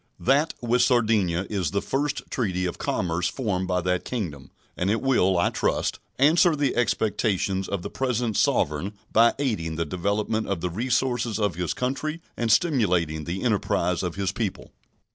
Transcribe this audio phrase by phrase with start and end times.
[0.19, 4.99] That with Sardinia is the first treaty of commerce formed by that Kingdom, and it
[4.99, 10.59] will, I trust, answer the expectations of the present Sovereign by aiding the development of
[10.61, 14.71] the resources of his country and stimulating the enterprise of his people.